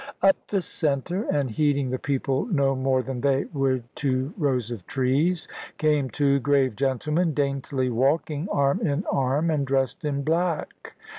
Up 0.23 0.47
the 0.47 0.63
centre, 0.63 1.25
and 1.29 1.51
heeding 1.51 1.91
the 1.91 1.99
people 1.99 2.47
no 2.47 2.75
more 2.75 3.03
than 3.03 3.21
they 3.21 3.45
would 3.53 3.83
two 3.93 4.33
rows 4.35 4.71
of 4.71 4.87
trees, 4.87 5.47
came 5.77 6.09
two 6.09 6.39
grave 6.39 6.75
gentlemen, 6.75 7.35
daintily 7.35 7.91
walking 7.91 8.49
arm 8.49 8.79
in 8.81 9.05
arm, 9.11 9.51
and 9.51 9.67
dressed 9.67 10.03
in 10.03 10.23
black. 10.23 10.95